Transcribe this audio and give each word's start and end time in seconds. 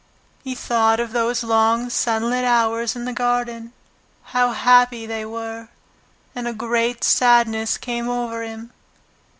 He 0.43 0.55
thought 0.55 0.99
of 0.99 1.11
those 1.11 1.43
long 1.43 1.91
sunlit 1.91 2.43
hours 2.43 2.95
in 2.95 3.05
the 3.05 3.13
garden 3.13 3.71
how 4.23 4.51
happy 4.51 5.05
they 5.05 5.25
were 5.25 5.67
and 6.33 6.47
a 6.47 6.53
great 6.53 7.03
sadness 7.03 7.77
came 7.77 8.09
over 8.09 8.41
him. 8.41 8.73